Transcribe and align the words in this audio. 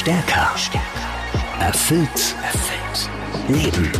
Stärker. 0.00 0.54
Erfüllt. 1.60 2.34
Erfüllt. 2.42 3.10
Leben. 3.48 3.92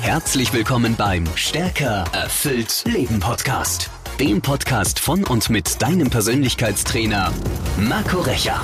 Herzlich 0.00 0.54
willkommen 0.54 0.96
beim 0.96 1.26
Stärker. 1.34 2.04
Erfüllt. 2.14 2.82
Leben 2.86 3.20
Podcast. 3.20 3.90
Dem 4.18 4.40
Podcast 4.40 4.98
von 4.98 5.22
und 5.24 5.50
mit 5.50 5.82
deinem 5.82 6.08
Persönlichkeitstrainer 6.08 7.30
Marco 7.76 8.20
Recher. 8.20 8.58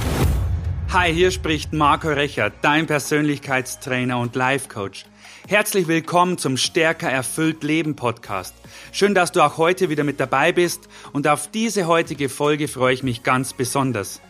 Hi, 0.90 1.12
hier 1.12 1.32
spricht 1.32 1.74
Marco 1.74 2.08
Recher, 2.08 2.50
dein 2.62 2.86
Persönlichkeitstrainer 2.86 4.18
und 4.18 4.34
Life 4.34 4.70
Coach. 4.70 5.04
Herzlich 5.46 5.86
willkommen 5.86 6.38
zum 6.38 6.56
Stärker 6.56 7.10
erfüllt 7.10 7.62
Leben 7.62 7.94
Podcast. 7.94 8.54
Schön, 8.90 9.14
dass 9.14 9.32
du 9.32 9.42
auch 9.42 9.58
heute 9.58 9.90
wieder 9.90 10.02
mit 10.02 10.18
dabei 10.18 10.52
bist 10.52 10.88
und 11.12 11.28
auf 11.28 11.50
diese 11.50 11.86
heutige 11.86 12.30
Folge 12.30 12.68
freue 12.68 12.94
ich 12.94 13.02
mich 13.02 13.22
ganz 13.22 13.52
besonders. 13.52 14.22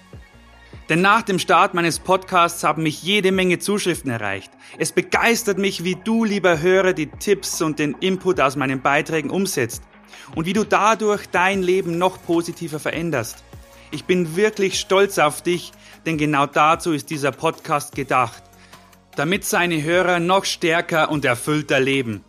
Denn 0.89 1.03
nach 1.03 1.23
dem 1.23 1.39
Start 1.39 1.75
meines 1.75 1.99
Podcasts 1.99 2.65
haben 2.65 2.83
mich 2.83 3.03
jede 3.03 3.31
Menge 3.31 3.59
Zuschriften 3.59 4.11
erreicht. 4.11 4.51
Es 4.79 4.93
begeistert 4.93 5.59
mich, 5.59 5.85
wie 5.85 5.97
du, 5.97 6.25
lieber 6.25 6.61
Hörer, 6.61 6.95
die 6.95 7.09
Tipps 7.09 7.61
und 7.61 7.79
den 7.79 7.95
Input 8.01 8.41
aus 8.41 8.57
meinen 8.57 8.81
Beiträgen 8.81 9.29
umsetzt 9.29 9.83
und 10.35 10.47
wie 10.47 10.55
du 10.55 10.65
dadurch 10.65 11.27
dein 11.29 11.63
Leben 11.63 11.99
noch 11.99 12.23
positiver 12.23 12.79
veränderst. 12.79 13.45
Ich 13.91 14.05
bin 14.05 14.35
wirklich 14.37 14.81
stolz 14.81 15.19
auf 15.19 15.43
dich, 15.43 15.73
denn 16.07 16.17
genau 16.17 16.47
dazu 16.47 16.93
ist 16.93 17.11
dieser 17.11 17.33
Podcast 17.33 17.95
gedacht, 17.95 18.43
damit 19.15 19.45
seine 19.45 19.83
Hörer 19.83 20.21
noch 20.21 20.45
stärker 20.45 21.11
und 21.11 21.25
erfüllter 21.25 21.81
leben. 21.81 22.25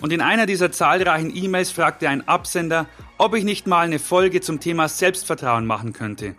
Und 0.00 0.12
in 0.12 0.20
einer 0.20 0.46
dieser 0.46 0.72
zahlreichen 0.72 1.34
E-Mails 1.34 1.70
fragte 1.70 2.08
ein 2.08 2.26
Absender, 2.26 2.86
ob 3.16 3.34
ich 3.34 3.44
nicht 3.44 3.66
mal 3.66 3.84
eine 3.84 3.98
Folge 3.98 4.40
zum 4.40 4.60
Thema 4.60 4.88
Selbstvertrauen 4.88 5.66
machen 5.66 5.92
könnte. 5.92 6.34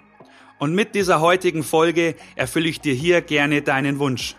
Und 0.58 0.74
mit 0.74 0.96
dieser 0.96 1.20
heutigen 1.20 1.64
Folge 1.64 2.16
erfülle 2.36 2.70
ich 2.70 2.80
dir 2.80 2.94
hier 2.94 3.22
gerne 3.22 3.62
deinen 3.62 4.00
Wunsch. 4.00 4.36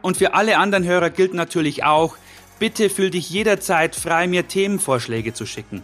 Und 0.00 0.16
für 0.16 0.34
alle 0.34 0.58
anderen 0.58 0.84
Hörer 0.84 1.10
gilt 1.10 1.34
natürlich 1.34 1.84
auch, 1.84 2.16
bitte 2.58 2.90
fühl 2.90 3.10
dich 3.10 3.30
jederzeit 3.30 3.94
frei, 3.94 4.26
mir 4.26 4.48
Themenvorschläge 4.48 5.34
zu 5.34 5.46
schicken. 5.46 5.82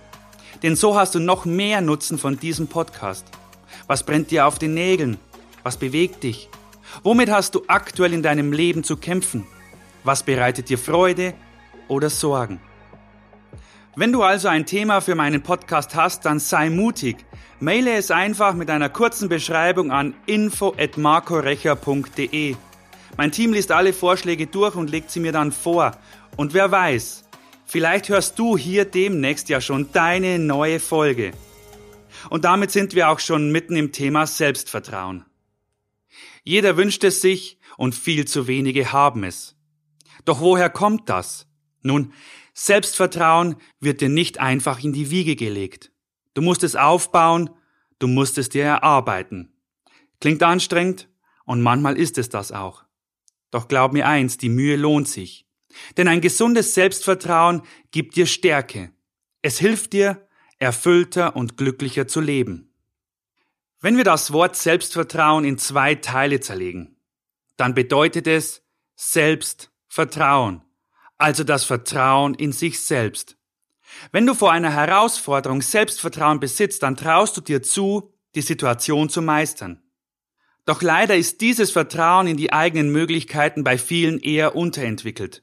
Denn 0.62 0.77
so 0.77 0.97
hast 0.97 1.14
du 1.14 1.20
noch 1.20 1.44
mehr 1.44 1.80
Nutzen 1.80 2.19
von 2.19 2.39
diesem 2.39 2.67
Podcast. 2.67 3.27
Was 3.86 4.02
brennt 4.02 4.30
dir 4.30 4.47
auf 4.47 4.58
den 4.58 4.75
Nägeln? 4.75 5.19
Was 5.62 5.77
bewegt 5.77 6.24
dich? 6.24 6.48
Womit 7.02 7.30
hast 7.30 7.55
du 7.55 7.62
aktuell 7.69 8.12
in 8.12 8.22
deinem 8.22 8.52
Leben 8.52 8.83
zu 8.83 8.97
kämpfen? 8.97 9.47
Was 10.05 10.22
bereitet 10.22 10.69
dir 10.69 10.78
Freude 10.78 11.34
oder 11.86 12.11
Sorgen? 12.11 12.61
Wenn 13.95 14.12
du 14.12 14.22
also 14.22 14.48
ein 14.48 14.67
Thema 14.67 15.00
für 15.00 15.14
meinen 15.14 15.42
Podcast 15.42 15.95
hast, 15.95 16.24
dann 16.24 16.39
sei 16.39 16.70
mutig. 16.70 17.24
Maile 17.61 17.97
es 17.97 18.12
einfach 18.12 18.55
mit 18.55 18.70
einer 18.70 18.89
kurzen 18.89 19.28
Beschreibung 19.28 19.91
an 19.91 20.14
info@markorecher.de. 20.27 22.55
Mein 23.17 23.33
Team 23.33 23.53
liest 23.53 23.73
alle 23.73 23.92
Vorschläge 23.92 24.47
durch 24.47 24.77
und 24.77 24.91
legt 24.91 25.11
sie 25.11 25.19
mir 25.19 25.33
dann 25.33 25.51
vor. 25.51 25.98
Und 26.36 26.55
wer 26.55 26.70
weiß, 26.70 27.25
vielleicht 27.67 28.11
hörst 28.11 28.39
du 28.39 28.56
hier 28.56 28.84
demnächst 28.84 29.48
ja 29.48 29.61
schon 29.61 29.91
deine 29.91 30.39
neue 30.39 30.79
Folge. 30.79 31.33
Und 32.31 32.45
damit 32.45 32.70
sind 32.70 32.95
wir 32.95 33.09
auch 33.09 33.19
schon 33.19 33.51
mitten 33.51 33.75
im 33.75 33.91
Thema 33.91 34.29
Selbstvertrauen. 34.29 35.25
Jeder 36.45 36.77
wünscht 36.77 37.03
es 37.03 37.20
sich 37.20 37.59
und 37.77 37.97
viel 37.97 38.25
zu 38.25 38.47
wenige 38.47 38.92
haben 38.92 39.25
es. 39.25 39.56
Doch 40.25 40.41
woher 40.41 40.70
kommt 40.70 41.09
das? 41.09 41.48
Nun, 41.83 42.12
Selbstvertrauen 42.55 43.56
wird 43.81 44.01
dir 44.01 44.11
nicht 44.11 44.39
einfach 44.39 44.84
in 44.84 44.92
die 44.92 45.11
Wiege 45.11 45.34
gelegt. 45.34 45.91
Du 46.39 46.42
musst 46.42 46.62
es 46.62 46.77
aufbauen, 46.77 47.50
du 47.98 48.06
musst 48.06 48.39
es 48.39 48.48
dir 48.48 48.62
erarbeiten. 48.62 49.53
Klingt 50.20 50.41
anstrengend 50.45 51.08
und 51.47 51.62
manchmal 51.62 51.98
ist 51.98 52.17
es 52.17 52.28
das 52.28 52.53
auch. 52.53 52.84
Doch 53.50 53.67
glaub 53.67 53.92
mir 53.92 54.06
eins, 54.06 54.39
die 54.39 54.48
Mühe 54.48 54.77
lohnt 54.77 55.08
sich. 55.08 55.48
Denn 55.97 56.06
ein 56.06 56.20
gesundes 56.20 56.75
Selbstvertrauen 56.75 57.62
gibt 57.90 58.14
dir 58.14 58.27
Stärke. 58.27 58.92
Es 59.42 59.58
hilft 59.58 59.92
dir, 59.95 60.29
erfüllter 60.61 61.35
und 61.35 61.57
glücklicher 61.57 62.07
zu 62.07 62.20
leben. 62.20 62.73
Wenn 63.80 63.96
wir 63.96 64.05
das 64.05 64.33
Wort 64.33 64.55
Selbstvertrauen 64.55 65.45
in 65.45 65.58
zwei 65.58 65.96
Teile 65.96 66.39
zerlegen, 66.39 67.01
dann 67.57 67.74
bedeutet 67.74 68.29
es 68.29 68.62
Selbstvertrauen 68.95 70.62
also 71.18 71.42
das 71.42 71.64
Vertrauen 71.64 72.35
in 72.35 72.52
sich 72.52 72.80
selbst. 72.85 73.37
Wenn 74.12 74.26
du 74.26 74.34
vor 74.34 74.52
einer 74.52 74.72
Herausforderung 74.72 75.62
Selbstvertrauen 75.62 76.40
besitzt, 76.40 76.82
dann 76.82 76.96
traust 76.96 77.36
du 77.36 77.40
dir 77.40 77.62
zu, 77.62 78.12
die 78.34 78.42
Situation 78.42 79.08
zu 79.08 79.22
meistern. 79.22 79.82
Doch 80.64 80.82
leider 80.82 81.16
ist 81.16 81.40
dieses 81.40 81.70
Vertrauen 81.70 82.26
in 82.26 82.36
die 82.36 82.52
eigenen 82.52 82.90
Möglichkeiten 82.90 83.64
bei 83.64 83.78
vielen 83.78 84.20
eher 84.20 84.54
unterentwickelt. 84.54 85.42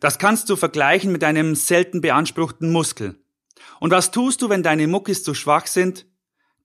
Das 0.00 0.18
kannst 0.18 0.50
du 0.50 0.56
vergleichen 0.56 1.10
mit 1.10 1.24
einem 1.24 1.54
selten 1.54 2.00
beanspruchten 2.00 2.70
Muskel. 2.70 3.18
Und 3.80 3.90
was 3.90 4.10
tust 4.10 4.42
du, 4.42 4.48
wenn 4.48 4.62
deine 4.62 4.86
Muckis 4.86 5.22
zu 5.22 5.34
schwach 5.34 5.66
sind? 5.66 6.06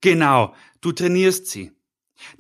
Genau, 0.01 0.53
du 0.81 0.91
trainierst 0.91 1.47
sie. 1.47 1.71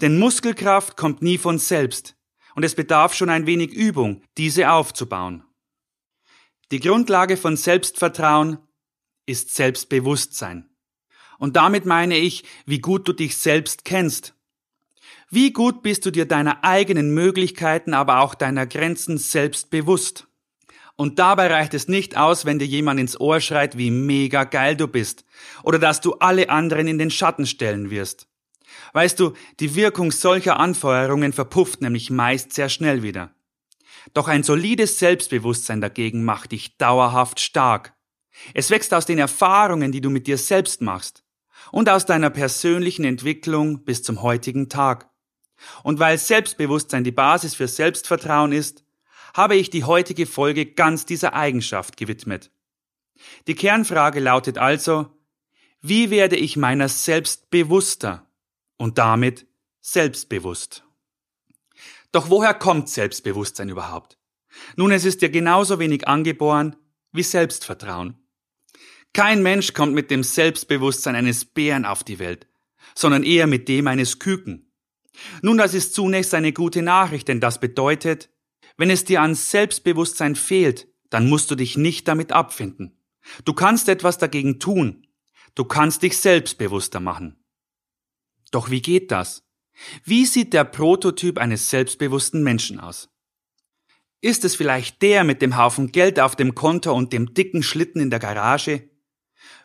Denn 0.01 0.19
Muskelkraft 0.19 0.97
kommt 0.97 1.21
nie 1.21 1.37
von 1.37 1.59
selbst. 1.59 2.15
Und 2.55 2.63
es 2.63 2.75
bedarf 2.75 3.13
schon 3.13 3.29
ein 3.29 3.47
wenig 3.47 3.71
Übung, 3.73 4.21
diese 4.37 4.69
aufzubauen. 4.69 5.43
Die 6.71 6.79
Grundlage 6.79 7.37
von 7.37 7.55
Selbstvertrauen 7.55 8.57
ist 9.25 9.55
Selbstbewusstsein. 9.55 10.69
Und 11.39 11.55
damit 11.55 11.85
meine 11.85 12.17
ich, 12.17 12.43
wie 12.65 12.79
gut 12.79 13.07
du 13.07 13.13
dich 13.13 13.37
selbst 13.37 13.85
kennst. 13.85 14.33
Wie 15.29 15.51
gut 15.51 15.81
bist 15.81 16.05
du 16.05 16.11
dir 16.11 16.25
deiner 16.25 16.63
eigenen 16.63 17.13
Möglichkeiten, 17.13 17.93
aber 17.93 18.19
auch 18.19 18.35
deiner 18.35 18.67
Grenzen 18.67 19.17
selbst 19.17 19.69
bewusst. 19.69 20.27
Und 20.95 21.17
dabei 21.17 21.47
reicht 21.47 21.73
es 21.73 21.87
nicht 21.87 22.17
aus, 22.17 22.45
wenn 22.45 22.59
dir 22.59 22.67
jemand 22.67 22.99
ins 22.99 23.19
Ohr 23.19 23.39
schreit, 23.39 23.77
wie 23.77 23.89
mega 23.89 24.43
geil 24.43 24.75
du 24.75 24.87
bist, 24.87 25.25
oder 25.63 25.79
dass 25.79 26.01
du 26.01 26.13
alle 26.13 26.49
anderen 26.49 26.87
in 26.87 26.99
den 26.99 27.09
Schatten 27.09 27.47
stellen 27.47 27.89
wirst. 27.89 28.27
Weißt 28.93 29.19
du, 29.19 29.33
die 29.59 29.75
Wirkung 29.75 30.11
solcher 30.11 30.59
Anfeuerungen 30.59 31.33
verpufft 31.33 31.81
nämlich 31.81 32.11
meist 32.11 32.53
sehr 32.53 32.69
schnell 32.69 33.01
wieder. 33.01 33.33
Doch 34.13 34.27
ein 34.27 34.43
solides 34.43 34.99
Selbstbewusstsein 34.99 35.81
dagegen 35.81 36.23
macht 36.23 36.51
dich 36.51 36.77
dauerhaft 36.77 37.39
stark. 37.39 37.95
Es 38.53 38.69
wächst 38.69 38.93
aus 38.93 39.05
den 39.05 39.19
Erfahrungen, 39.19 39.91
die 39.91 40.01
du 40.01 40.09
mit 40.09 40.27
dir 40.27 40.37
selbst 40.37 40.81
machst 40.81 41.23
und 41.71 41.89
aus 41.89 42.05
deiner 42.05 42.29
persönlichen 42.29 43.05
Entwicklung 43.05 43.83
bis 43.83 44.03
zum 44.03 44.21
heutigen 44.21 44.69
Tag. 44.69 45.09
Und 45.83 45.99
weil 45.99 46.17
Selbstbewusstsein 46.17 47.03
die 47.03 47.11
Basis 47.11 47.55
für 47.55 47.67
Selbstvertrauen 47.67 48.51
ist, 48.51 48.83
habe 49.33 49.55
ich 49.55 49.69
die 49.69 49.83
heutige 49.83 50.25
Folge 50.25 50.65
ganz 50.65 51.05
dieser 51.05 51.33
Eigenschaft 51.33 51.97
gewidmet. 51.97 52.51
Die 53.47 53.55
Kernfrage 53.55 54.19
lautet 54.19 54.57
also, 54.57 55.17
wie 55.81 56.09
werde 56.09 56.35
ich 56.35 56.57
meiner 56.57 56.89
selbst 56.89 57.49
bewusster 57.49 58.27
und 58.77 58.97
damit 58.97 59.47
selbstbewusst? 59.81 60.83
Doch 62.11 62.29
woher 62.29 62.53
kommt 62.53 62.89
Selbstbewusstsein 62.89 63.69
überhaupt? 63.69 64.17
Nun, 64.75 64.91
es 64.91 65.03
ist 65.03 65.21
ja 65.21 65.27
genauso 65.27 65.79
wenig 65.79 66.07
angeboren 66.07 66.75
wie 67.11 67.23
Selbstvertrauen. 67.23 68.22
Kein 69.13 69.43
Mensch 69.43 69.73
kommt 69.73 69.93
mit 69.93 70.09
dem 70.09 70.23
Selbstbewusstsein 70.23 71.15
eines 71.15 71.45
Bären 71.45 71.85
auf 71.85 72.03
die 72.03 72.19
Welt, 72.19 72.47
sondern 72.95 73.23
eher 73.23 73.47
mit 73.47 73.67
dem 73.67 73.87
eines 73.87 74.19
Küken. 74.19 74.71
Nun, 75.41 75.57
das 75.57 75.75
ist 75.75 75.93
zunächst 75.93 76.33
eine 76.33 76.51
gute 76.51 76.81
Nachricht, 76.81 77.27
denn 77.27 77.39
das 77.39 77.59
bedeutet, 77.59 78.29
wenn 78.77 78.89
es 78.89 79.05
dir 79.05 79.21
an 79.21 79.35
Selbstbewusstsein 79.35 80.35
fehlt, 80.35 80.87
dann 81.11 81.29
musst 81.29 81.51
du 81.51 81.55
dich 81.55 81.77
nicht 81.77 82.07
damit 82.07 82.31
abfinden. 82.31 82.97
Du 83.45 83.53
kannst 83.53 83.87
etwas 83.87 84.17
dagegen 84.17 84.59
tun. 84.59 85.07
Du 85.53 85.65
kannst 85.65 86.01
dich 86.01 86.17
selbstbewusster 86.17 86.99
machen. 86.99 87.37
Doch 88.49 88.71
wie 88.71 88.81
geht 88.81 89.11
das? 89.11 89.43
Wie 90.03 90.25
sieht 90.25 90.53
der 90.53 90.63
Prototyp 90.63 91.37
eines 91.37 91.69
selbstbewussten 91.69 92.43
Menschen 92.43 92.79
aus? 92.79 93.09
Ist 94.21 94.45
es 94.45 94.55
vielleicht 94.55 95.01
der 95.01 95.23
mit 95.23 95.41
dem 95.41 95.57
Haufen 95.57 95.91
Geld 95.91 96.19
auf 96.19 96.35
dem 96.35 96.55
Konto 96.55 96.93
und 96.93 97.13
dem 97.13 97.33
dicken 97.33 97.61
Schlitten 97.61 98.01
in 98.01 98.09
der 98.09 98.19
Garage? 98.19 98.89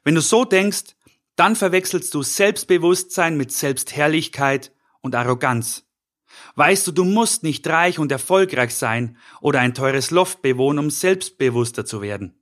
Wenn 0.05 0.15
du 0.15 0.21
so 0.21 0.45
denkst, 0.45 0.97
dann 1.37 1.57
verwechselst 1.57 2.15
du 2.15 2.23
Selbstbewusstsein 2.23 3.37
mit 3.37 3.53
Selbstherrlichkeit 3.53 4.73
und 5.01 5.15
Arroganz. 5.15 5.85
Weißt 6.57 6.87
du, 6.87 6.93
du 6.93 7.05
musst 7.05 7.43
nicht 7.43 7.67
reich 7.67 7.99
und 7.99 8.13
erfolgreich 8.13 8.75
sein 8.75 9.17
oder 9.41 9.61
ein 9.61 9.75
teures 9.75 10.11
Loft 10.11 10.43
bewohnen, 10.43 10.79
um 10.79 10.91
selbstbewusster 10.91 11.85
zu 11.85 12.03
werden. 12.03 12.35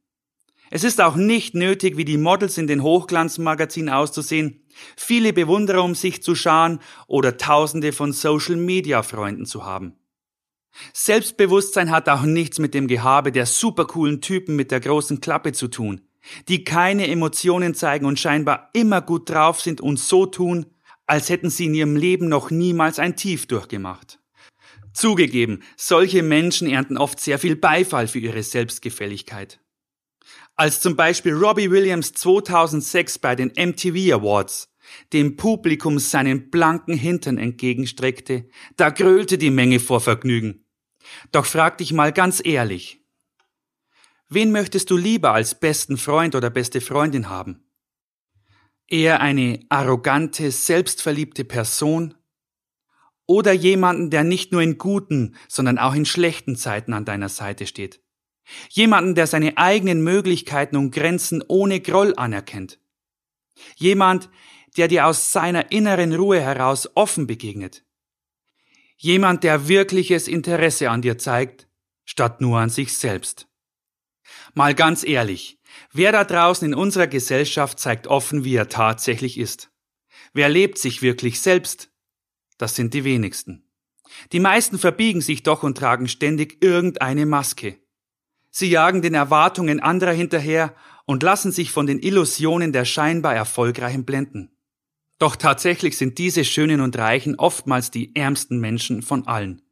Es 0.70 0.82
ist 0.82 1.00
auch 1.00 1.14
nicht 1.14 1.54
nötig, 1.54 1.96
wie 1.96 2.04
die 2.04 2.16
Models 2.16 2.58
in 2.58 2.66
den 2.66 2.82
Hochglanzmagazinen 2.82 3.92
auszusehen, 3.92 4.64
viele 4.96 5.32
Bewunderer 5.32 5.84
um 5.84 5.94
sich 5.94 6.22
zu 6.22 6.34
scharen 6.34 6.80
oder 7.06 7.36
tausende 7.36 7.92
von 7.92 8.12
Social-Media-Freunden 8.12 9.46
zu 9.46 9.64
haben. 9.64 9.94
Selbstbewusstsein 10.92 11.90
hat 11.90 12.08
auch 12.08 12.22
nichts 12.22 12.58
mit 12.58 12.74
dem 12.74 12.88
Gehabe 12.88 13.32
der 13.32 13.46
supercoolen 13.46 14.20
Typen 14.20 14.56
mit 14.56 14.70
der 14.70 14.80
großen 14.80 15.20
Klappe 15.20 15.52
zu 15.52 15.68
tun, 15.68 16.02
die 16.48 16.64
keine 16.64 17.08
Emotionen 17.08 17.74
zeigen 17.74 18.06
und 18.06 18.18
scheinbar 18.18 18.70
immer 18.72 19.00
gut 19.00 19.30
drauf 19.30 19.60
sind 19.60 19.80
und 19.80 19.98
so 19.98 20.26
tun, 20.26 20.66
als 21.06 21.28
hätten 21.28 21.50
sie 21.50 21.66
in 21.66 21.74
ihrem 21.74 21.96
Leben 21.96 22.28
noch 22.28 22.50
niemals 22.50 22.98
ein 22.98 23.16
Tief 23.16 23.46
durchgemacht. 23.46 24.18
Zugegeben, 24.92 25.62
solche 25.76 26.22
Menschen 26.22 26.68
ernten 26.68 26.96
oft 26.96 27.20
sehr 27.20 27.38
viel 27.38 27.56
Beifall 27.56 28.08
für 28.08 28.18
ihre 28.18 28.42
Selbstgefälligkeit. 28.42 29.60
Als 30.56 30.80
zum 30.80 30.96
Beispiel 30.96 31.34
Robbie 31.34 31.70
Williams 31.70 32.12
2006 32.14 33.18
bei 33.18 33.36
den 33.36 33.52
MTV 33.56 34.14
Awards 34.14 34.68
dem 35.12 35.36
Publikum 35.36 35.98
seinen 35.98 36.50
blanken 36.50 36.94
Hintern 36.94 37.38
entgegenstreckte, 37.38 38.48
da 38.76 38.90
grölte 38.90 39.36
die 39.36 39.50
Menge 39.50 39.80
vor 39.80 40.00
Vergnügen. 40.00 40.64
Doch 41.32 41.44
frag 41.44 41.78
dich 41.78 41.92
mal 41.92 42.12
ganz 42.12 42.40
ehrlich, 42.44 43.04
wen 44.28 44.52
möchtest 44.52 44.90
du 44.90 44.96
lieber 44.96 45.32
als 45.32 45.58
besten 45.58 45.96
Freund 45.96 46.34
oder 46.34 46.50
beste 46.50 46.80
Freundin 46.80 47.28
haben? 47.28 47.64
Eher 48.88 49.20
eine 49.20 49.60
arrogante, 49.68 50.50
selbstverliebte 50.50 51.44
Person 51.44 52.14
oder 53.26 53.52
jemanden, 53.52 54.10
der 54.10 54.24
nicht 54.24 54.52
nur 54.52 54.62
in 54.62 54.78
guten, 54.78 55.36
sondern 55.48 55.78
auch 55.78 55.94
in 55.94 56.06
schlechten 56.06 56.56
Zeiten 56.56 56.92
an 56.92 57.04
deiner 57.04 57.28
Seite 57.28 57.66
steht. 57.66 58.00
Jemanden, 58.70 59.16
der 59.16 59.26
seine 59.26 59.58
eigenen 59.58 60.02
Möglichkeiten 60.02 60.76
und 60.76 60.92
Grenzen 60.92 61.42
ohne 61.48 61.80
Groll 61.80 62.14
anerkennt. 62.16 62.78
Jemand, 63.74 64.30
der 64.76 64.88
dir 64.88 65.06
aus 65.06 65.32
seiner 65.32 65.72
inneren 65.72 66.14
Ruhe 66.14 66.40
heraus 66.40 66.88
offen 66.94 67.26
begegnet. 67.26 67.84
Jemand, 68.96 69.42
der 69.42 69.68
wirkliches 69.68 70.28
Interesse 70.28 70.90
an 70.90 71.02
dir 71.02 71.18
zeigt, 71.18 71.68
statt 72.04 72.40
nur 72.40 72.58
an 72.58 72.70
sich 72.70 72.96
selbst. 72.96 73.48
Mal 74.54 74.74
ganz 74.74 75.04
ehrlich, 75.04 75.58
wer 75.92 76.12
da 76.12 76.24
draußen 76.24 76.66
in 76.66 76.74
unserer 76.74 77.06
Gesellschaft 77.06 77.78
zeigt 77.78 78.06
offen, 78.06 78.44
wie 78.44 78.54
er 78.54 78.68
tatsächlich 78.68 79.38
ist? 79.38 79.70
Wer 80.32 80.48
lebt 80.48 80.78
sich 80.78 81.02
wirklich 81.02 81.40
selbst? 81.40 81.90
Das 82.58 82.74
sind 82.74 82.94
die 82.94 83.04
wenigsten. 83.04 83.64
Die 84.32 84.40
meisten 84.40 84.78
verbiegen 84.78 85.20
sich 85.20 85.42
doch 85.42 85.62
und 85.62 85.76
tragen 85.76 86.08
ständig 86.08 86.62
irgendeine 86.62 87.26
Maske. 87.26 87.78
Sie 88.50 88.70
jagen 88.70 89.02
den 89.02 89.14
Erwartungen 89.14 89.80
anderer 89.80 90.12
hinterher 90.12 90.74
und 91.04 91.22
lassen 91.22 91.52
sich 91.52 91.70
von 91.70 91.86
den 91.86 91.98
Illusionen 91.98 92.72
der 92.72 92.84
scheinbar 92.84 93.34
Erfolgreichen 93.34 94.04
blenden. 94.04 94.56
Doch 95.18 95.36
tatsächlich 95.36 95.96
sind 95.96 96.18
diese 96.18 96.44
Schönen 96.44 96.80
und 96.80 96.96
Reichen 96.96 97.36
oftmals 97.36 97.90
die 97.90 98.14
ärmsten 98.14 98.58
Menschen 98.60 99.02
von 99.02 99.26
allen. 99.26 99.62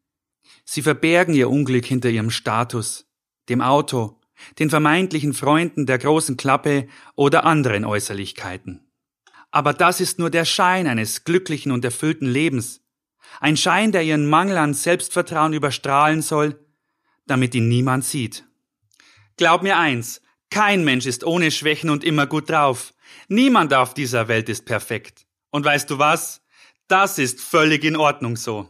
Sie 0.65 0.83
verbergen 0.83 1.35
ihr 1.35 1.51
Unglück 1.51 1.85
hinter 1.85 2.09
ihrem 2.09 2.31
Status, 2.31 3.07
dem 3.49 3.61
Auto, 3.61 4.21
den 4.59 4.71
vermeintlichen 4.71 5.35
Freunden 5.35 5.87
der 5.87 5.99
großen 5.99 6.37
Klappe 6.37 6.89
oder 7.15 7.45
anderen 7.45 7.85
Äußerlichkeiten. 7.85 8.81
Aber 9.51 9.73
das 9.73 10.01
ist 10.01 10.19
nur 10.19 10.31
der 10.31 10.45
Schein 10.45 10.87
eines 10.87 11.25
glücklichen 11.25 11.73
und 11.73 11.85
erfüllten 11.85 12.27
Lebens, 12.27 12.85
ein 13.41 13.57
Schein, 13.57 13.93
der 13.93 14.03
ihren 14.03 14.27
Mangel 14.27 14.59
an 14.59 14.75
Selbstvertrauen 14.75 15.53
überstrahlen 15.53 16.23
soll, 16.23 16.59
damit 17.27 17.55
ihn 17.55 17.69
niemand 17.69 18.05
sieht. 18.05 18.45
Glaub 19.37 19.63
mir 19.63 19.77
eins, 19.77 20.21
kein 20.51 20.85
Mensch 20.85 21.07
ist 21.07 21.25
ohne 21.25 21.51
Schwächen 21.51 21.91
und 21.91 22.05
immer 22.05 22.27
gut 22.27 22.49
drauf. 22.49 22.95
Niemand 23.29 23.75
auf 23.75 23.95
dieser 23.95 24.29
Welt 24.29 24.49
ist 24.49 24.67
perfekt. 24.67 25.27
Und 25.51 25.65
weißt 25.65 25.91
du 25.91 25.99
was? 25.99 26.43
Das 26.87 27.19
ist 27.19 27.41
völlig 27.41 27.85
in 27.85 27.97
Ordnung 27.97 28.37
so. 28.37 28.69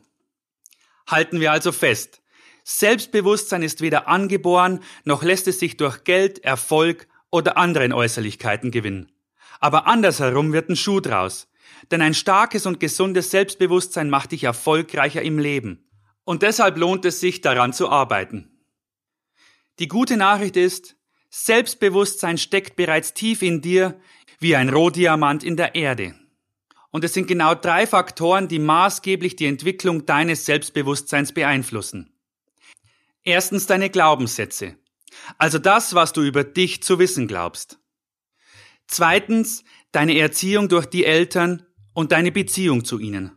Halten 1.07 1.41
wir 1.41 1.53
also 1.53 1.73
fest. 1.73 2.23
Selbstbewusstsein 2.65 3.63
ist 3.63 3.83
weder 3.83 4.09
angeboren, 4.09 4.81
noch 5.05 5.23
lässt 5.23 5.47
es 5.49 5.59
sich 5.61 5.77
durch 5.77 6.03
Geld, 6.05 6.43
Erfolg 6.43 7.07
oder 7.31 7.59
anderen 7.59 7.93
Äußerlichkeiten 7.93 8.71
gewinnen. 8.71 9.13
Aber 9.61 9.87
andersherum 9.87 10.53
wird 10.53 10.71
ein 10.71 10.77
Schuh 10.77 11.01
draus. 11.01 11.49
Denn 11.91 12.01
ein 12.01 12.15
starkes 12.15 12.67
und 12.67 12.81
gesundes 12.81 13.31
Selbstbewusstsein 13.31 14.09
macht 14.09 14.33
dich 14.33 14.45
erfolgreicher 14.45 15.23
im 15.23 15.39
Leben. 15.39 15.87
Und 16.25 16.43
deshalb 16.43 16.79
lohnt 16.79 17.05
es 17.05 17.21
sich, 17.21 17.43
daran 17.43 17.73
zu 17.73 17.91
arbeiten. 17.91 18.51
Die 19.79 19.89
gute 19.89 20.17
Nachricht 20.17 20.57
ist, 20.57 20.97
Selbstbewusstsein 21.29 22.39
steckt 22.39 22.77
bereits 22.77 23.13
tief 23.13 23.43
in 23.43 23.61
dir, 23.61 24.01
wie 24.39 24.57
ein 24.57 24.69
Rohdiamant 24.69 25.45
in 25.45 25.57
der 25.57 25.75
Erde. 25.75 26.15
Und 26.91 27.05
es 27.05 27.13
sind 27.13 27.27
genau 27.27 27.55
drei 27.55 27.87
Faktoren, 27.87 28.47
die 28.47 28.61
maßgeblich 28.61 29.37
die 29.37 29.47
Entwicklung 29.47 30.07
deines 30.07 30.47
Selbstbewusstseins 30.47 31.33
beeinflussen. 31.33 32.14
Erstens 33.25 33.67
deine 33.67 33.89
Glaubenssätze. 33.89 34.77
Also 35.39 35.59
das, 35.59 35.95
was 35.95 36.13
du 36.13 36.23
über 36.23 36.45
dich 36.45 36.83
zu 36.83 36.99
wissen 36.99 37.27
glaubst. 37.27 37.79
Zweitens 38.87 39.65
deine 39.93 40.19
Erziehung 40.19 40.69
durch 40.69 40.87
die 40.87 41.07
Eltern 41.07 41.67
und 41.95 42.13
deine 42.13 42.33
Beziehung 42.33 42.85
zu 42.85 42.99
ihnen. 42.99 43.33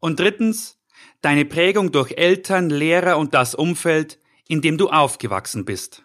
Und 0.00 0.20
drittens 0.20 0.78
deine 1.20 1.44
Prägung 1.44 1.92
durch 1.92 2.12
Eltern, 2.12 2.70
Lehrer 2.70 3.18
und 3.18 3.34
das 3.34 3.54
Umfeld, 3.54 4.18
in 4.48 4.62
dem 4.62 4.78
du 4.78 4.88
aufgewachsen 4.88 5.64
bist. 5.64 6.04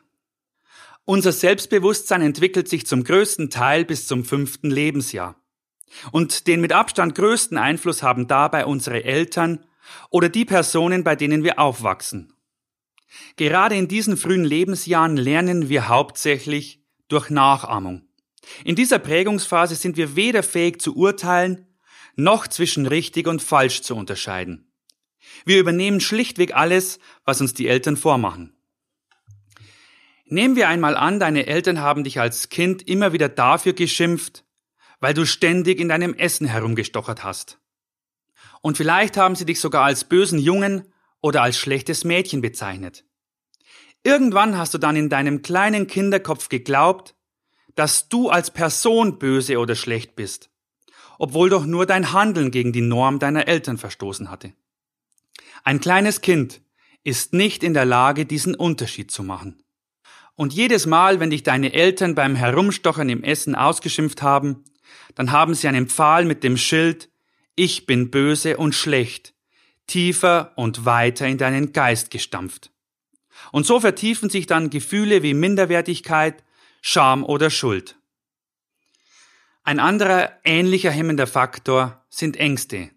Unser 1.06 1.32
Selbstbewusstsein 1.32 2.22
entwickelt 2.22 2.68
sich 2.68 2.86
zum 2.86 3.04
größten 3.04 3.50
Teil 3.50 3.86
bis 3.86 4.08
zum 4.08 4.26
fünften 4.26 4.70
Lebensjahr. 4.70 5.42
Und 6.12 6.48
den 6.48 6.62
mit 6.62 6.72
Abstand 6.72 7.16
größten 7.16 7.58
Einfluss 7.58 8.04
haben 8.04 8.28
dabei 8.28 8.66
unsere 8.66 9.04
Eltern 9.04 9.66
oder 10.10 10.30
die 10.30 10.46
Personen, 10.46 11.04
bei 11.04 11.16
denen 11.16 11.44
wir 11.44 11.60
aufwachsen. 11.60 12.34
Gerade 13.36 13.76
in 13.76 13.88
diesen 13.88 14.18
frühen 14.18 14.44
Lebensjahren 14.44 15.18
lernen 15.18 15.70
wir 15.70 15.88
hauptsächlich 15.88 16.84
durch 17.08 17.30
Nachahmung. 17.30 18.08
In 18.64 18.76
dieser 18.76 19.00
Prägungsphase 19.00 19.76
sind 19.76 19.98
wir 19.98 20.16
weder 20.16 20.44
fähig 20.44 20.82
zu 20.82 20.96
urteilen, 20.96 21.68
noch 22.16 22.48
zwischen 22.48 22.86
richtig 22.86 23.28
und 23.28 23.42
falsch 23.42 23.82
zu 23.82 23.96
unterscheiden. 23.96 24.72
Wir 25.46 25.60
übernehmen 25.60 26.02
schlichtweg 26.02 26.56
alles, 26.56 27.00
was 27.24 27.42
uns 27.42 27.54
die 27.54 27.68
Eltern 27.68 27.98
vormachen. 27.98 28.56
Nehmen 30.26 30.56
wir 30.56 30.70
einmal 30.70 30.96
an, 30.96 31.20
deine 31.20 31.48
Eltern 31.48 31.80
haben 31.80 32.04
dich 32.04 32.20
als 32.20 32.50
Kind 32.50 32.88
immer 32.88 33.14
wieder 33.14 33.30
dafür 33.30 33.74
geschimpft, 33.74 34.44
weil 35.00 35.14
du 35.14 35.26
ständig 35.26 35.80
in 35.80 35.90
deinem 35.90 36.14
Essen 36.14 36.46
herumgestochert 36.46 37.24
hast. 37.24 37.60
Und 38.62 38.78
vielleicht 38.78 39.18
haben 39.18 39.36
sie 39.36 39.46
dich 39.46 39.60
sogar 39.60 39.86
als 39.86 40.04
bösen 40.04 40.40
Jungen 40.40 40.94
oder 41.22 41.42
als 41.42 41.58
schlechtes 41.58 42.04
Mädchen 42.04 42.42
bezeichnet. 42.42 43.06
Irgendwann 44.04 44.58
hast 44.58 44.74
du 44.74 44.78
dann 44.78 44.96
in 44.96 45.10
deinem 45.10 45.42
kleinen 45.42 45.88
Kinderkopf 45.88 46.50
geglaubt, 46.50 47.16
dass 47.76 48.10
du 48.10 48.30
als 48.30 48.52
Person 48.52 49.20
böse 49.20 49.60
oder 49.60 49.76
schlecht 49.76 50.16
bist, 50.16 50.50
obwohl 51.18 51.50
doch 51.50 51.66
nur 51.66 51.86
dein 51.86 52.14
Handeln 52.14 52.52
gegen 52.52 52.72
die 52.72 52.82
Norm 52.82 53.20
deiner 53.20 53.48
Eltern 53.48 53.78
verstoßen 53.78 54.30
hatte. 54.30 54.54
Ein 55.64 55.80
kleines 55.80 56.22
Kind 56.22 56.62
ist 57.04 57.34
nicht 57.34 57.64
in 57.64 57.74
der 57.74 57.86
Lage, 57.86 58.26
diesen 58.26 58.56
Unterschied 58.56 59.12
zu 59.12 59.24
machen. 59.24 59.64
Und 60.36 60.54
jedes 60.54 60.86
Mal, 60.86 61.20
wenn 61.20 61.32
dich 61.32 61.44
deine 61.44 61.74
Eltern 61.74 62.16
beim 62.16 62.36
Herumstochern 62.36 63.10
im 63.10 63.24
Essen 63.24 63.56
ausgeschimpft 63.56 64.22
haben, 64.22 64.64
dann 65.16 65.32
haben 65.32 65.54
sie 65.54 65.68
einen 65.68 65.90
Pfahl 65.90 66.24
mit 66.24 66.44
dem 66.46 66.56
Schild 66.56 67.10
Ich 67.56 67.86
bin 67.86 68.10
böse 68.10 68.56
und 68.56 68.74
schlecht 68.74 69.34
tiefer 69.90 70.54
und 70.56 70.86
weiter 70.86 71.28
in 71.28 71.38
deinen 71.38 71.74
Geist 71.74 72.12
gestampft. 72.12 72.72
Und 73.52 73.66
so 73.66 73.80
vertiefen 73.80 74.30
sich 74.30 74.46
dann 74.46 74.70
Gefühle 74.70 75.24
wie 75.24 75.34
Minderwertigkeit, 75.34 76.44
Scham 76.82 77.24
oder 77.26 77.50
Schuld. 77.50 77.98
Ein 79.64 79.80
anderer 79.80 80.32
ähnlicher 80.44 80.92
hemmender 80.92 81.28
Faktor 81.28 82.06
sind 82.10 82.38
Ängste. 82.38 82.92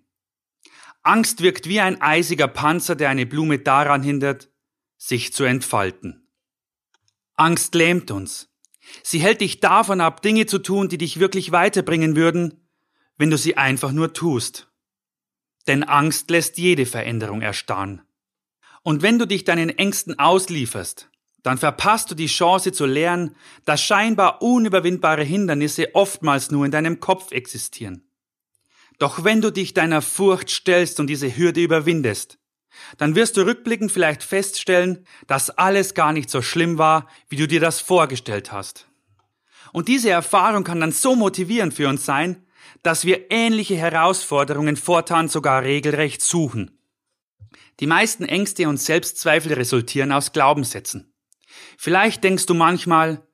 Angst 1.02 1.42
wirkt 1.42 1.68
wie 1.68 1.80
ein 1.80 2.00
eisiger 2.00 2.48
Panzer, 2.48 2.94
der 2.94 3.10
eine 3.10 3.26
Blume 3.26 3.58
daran 3.58 4.02
hindert, 4.02 4.48
sich 4.96 5.32
zu 5.32 5.44
entfalten. 5.44 6.28
Angst 7.34 7.74
lähmt 7.74 8.10
uns. 8.10 8.48
Sie 9.02 9.18
hält 9.18 9.40
dich 9.40 9.60
davon 9.60 10.00
ab, 10.00 10.22
Dinge 10.22 10.46
zu 10.46 10.58
tun, 10.58 10.88
die 10.88 10.98
dich 10.98 11.18
wirklich 11.18 11.50
weiterbringen 11.50 12.14
würden, 12.14 12.68
wenn 13.16 13.30
du 13.30 13.36
sie 13.36 13.56
einfach 13.56 13.92
nur 13.92 14.12
tust. 14.12 14.71
Denn 15.66 15.84
Angst 15.84 16.30
lässt 16.30 16.58
jede 16.58 16.86
Veränderung 16.86 17.42
erstarren. 17.42 18.02
Und 18.82 19.02
wenn 19.02 19.18
du 19.18 19.26
dich 19.26 19.44
deinen 19.44 19.70
Ängsten 19.70 20.18
auslieferst, 20.18 21.08
dann 21.42 21.58
verpasst 21.58 22.10
du 22.10 22.14
die 22.14 22.26
Chance 22.26 22.72
zu 22.72 22.86
lernen, 22.86 23.36
dass 23.64 23.82
scheinbar 23.82 24.42
unüberwindbare 24.42 25.24
Hindernisse 25.24 25.94
oftmals 25.94 26.50
nur 26.50 26.64
in 26.64 26.70
deinem 26.70 27.00
Kopf 27.00 27.32
existieren. 27.32 28.04
Doch 28.98 29.24
wenn 29.24 29.40
du 29.40 29.50
dich 29.50 29.74
deiner 29.74 30.02
Furcht 30.02 30.50
stellst 30.50 31.00
und 31.00 31.08
diese 31.08 31.36
Hürde 31.36 31.62
überwindest, 31.62 32.38
dann 32.98 33.14
wirst 33.14 33.36
du 33.36 33.42
rückblickend 33.42 33.92
vielleicht 33.92 34.22
feststellen, 34.22 35.06
dass 35.26 35.50
alles 35.50 35.94
gar 35.94 36.12
nicht 36.12 36.30
so 36.30 36.42
schlimm 36.42 36.78
war, 36.78 37.08
wie 37.28 37.36
du 37.36 37.48
dir 37.48 37.60
das 37.60 37.80
vorgestellt 37.80 38.52
hast. 38.52 38.86
Und 39.72 39.88
diese 39.88 40.10
Erfahrung 40.10 40.64
kann 40.64 40.80
dann 40.80 40.92
so 40.92 41.16
motivierend 41.16 41.74
für 41.74 41.88
uns 41.88 42.04
sein, 42.04 42.46
dass 42.82 43.04
wir 43.04 43.30
ähnliche 43.30 43.76
Herausforderungen 43.76 44.76
fortan 44.76 45.28
sogar 45.28 45.62
regelrecht 45.62 46.22
suchen. 46.22 46.78
Die 47.80 47.86
meisten 47.86 48.24
Ängste 48.24 48.68
und 48.68 48.78
Selbstzweifel 48.78 49.52
resultieren 49.54 50.12
aus 50.12 50.32
Glaubenssätzen. 50.32 51.12
Vielleicht 51.76 52.24
denkst 52.24 52.46
du 52.46 52.54
manchmal, 52.54 53.26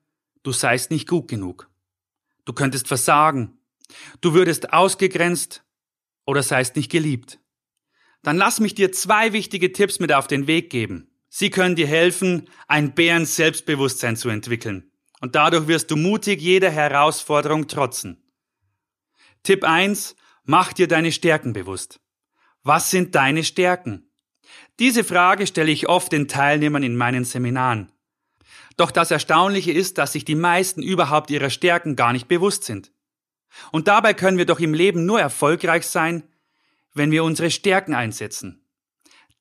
du 0.43 0.51
seist 0.51 0.91
nicht 0.91 1.07
gut 1.07 1.27
genug. 1.27 1.69
Du 2.45 2.53
könntest 2.53 2.87
versagen. 2.87 3.59
Du 4.21 4.33
würdest 4.33 4.73
ausgegrenzt 4.73 5.63
oder 6.25 6.43
seist 6.43 6.75
nicht 6.75 6.91
geliebt? 6.91 7.39
Dann 8.23 8.37
lass 8.37 8.59
mich 8.59 8.75
dir 8.75 8.91
zwei 8.91 9.33
wichtige 9.33 9.71
Tipps 9.71 9.99
mit 9.99 10.11
auf 10.11 10.27
den 10.27 10.47
Weg 10.47 10.69
geben. 10.69 11.09
Sie 11.29 11.49
können 11.49 11.75
dir 11.75 11.87
helfen, 11.87 12.49
ein 12.67 12.93
Bären 12.93 13.25
Selbstbewusstsein 13.25 14.17
zu 14.17 14.29
entwickeln. 14.29 14.91
Und 15.21 15.35
dadurch 15.35 15.67
wirst 15.67 15.91
du 15.91 15.95
mutig 15.95 16.41
jeder 16.41 16.71
Herausforderung 16.71 17.67
trotzen. 17.67 18.23
Tipp 19.43 19.63
1. 19.63 20.15
Mach 20.43 20.73
dir 20.73 20.87
deine 20.87 21.11
Stärken 21.11 21.53
bewusst. 21.53 22.01
Was 22.63 22.91
sind 22.91 23.15
deine 23.15 23.43
Stärken? 23.43 24.11
Diese 24.79 25.03
Frage 25.03 25.47
stelle 25.47 25.71
ich 25.71 25.87
oft 25.87 26.11
den 26.11 26.27
Teilnehmern 26.27 26.83
in 26.83 26.97
meinen 26.97 27.23
Seminaren. 27.23 27.91
Doch 28.75 28.91
das 28.91 29.11
Erstaunliche 29.11 29.71
ist, 29.71 29.97
dass 29.97 30.13
sich 30.13 30.25
die 30.25 30.35
meisten 30.35 30.81
überhaupt 30.81 31.31
ihrer 31.31 31.49
Stärken 31.49 31.95
gar 31.95 32.13
nicht 32.13 32.27
bewusst 32.27 32.63
sind. 32.63 32.91
Und 33.71 33.87
dabei 33.87 34.13
können 34.13 34.37
wir 34.37 34.45
doch 34.45 34.59
im 34.59 34.73
Leben 34.73 35.05
nur 35.05 35.19
erfolgreich 35.19 35.85
sein, 35.87 36.23
wenn 36.93 37.11
wir 37.11 37.23
unsere 37.23 37.51
Stärken 37.51 37.93
einsetzen. 37.93 38.65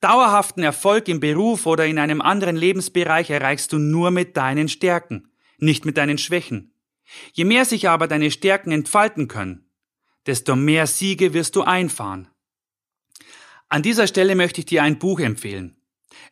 Dauerhaften 0.00 0.62
Erfolg 0.62 1.08
im 1.08 1.18
Beruf 1.18 1.66
oder 1.66 1.86
in 1.86 1.98
einem 1.98 2.20
anderen 2.20 2.56
Lebensbereich 2.56 3.30
erreichst 3.30 3.72
du 3.72 3.78
nur 3.78 4.12
mit 4.12 4.36
deinen 4.36 4.68
Stärken, 4.68 5.32
nicht 5.58 5.84
mit 5.84 5.96
deinen 5.96 6.18
Schwächen. 6.18 6.72
Je 7.32 7.44
mehr 7.44 7.64
sich 7.64 7.88
aber 7.88 8.06
deine 8.06 8.30
Stärken 8.30 8.70
entfalten 8.70 9.26
können, 9.28 9.67
desto 10.26 10.56
mehr 10.56 10.86
Siege 10.86 11.32
wirst 11.32 11.56
du 11.56 11.62
einfahren. 11.62 12.28
An 13.68 13.82
dieser 13.82 14.06
Stelle 14.06 14.34
möchte 14.34 14.60
ich 14.60 14.66
dir 14.66 14.82
ein 14.82 14.98
Buch 14.98 15.20
empfehlen. 15.20 15.76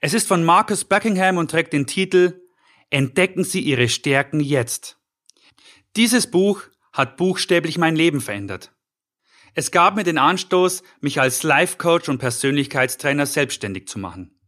Es 0.01 0.15
ist 0.15 0.27
von 0.27 0.45
Marcus 0.45 0.85
Buckingham 0.85 1.37
und 1.37 1.51
trägt 1.51 1.73
den 1.73 1.87
Titel 1.87 2.41
Entdecken 2.91 3.45
Sie 3.45 3.61
Ihre 3.61 3.89
Stärken 3.89 4.41
jetzt. 4.41 4.99
Dieses 5.97 6.31
Buch 6.31 6.63
hat 6.93 7.17
buchstäblich 7.17 7.79
mein 7.79 7.97
Leben 7.97 8.21
verändert. 8.21 8.73
Es 9.55 9.71
gab 9.71 9.97
mir 9.97 10.05
den 10.05 10.19
Anstoß, 10.19 10.83
mich 11.01 11.21
als 11.21 11.43
Life 11.43 11.79
Coach 11.79 12.09
und 12.09 12.19
Persönlichkeitstrainer 12.19 13.27
selbstständig 13.27 13.89
zu 13.89 13.99
machen. 13.99 14.39